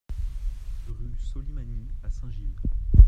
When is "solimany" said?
1.19-1.91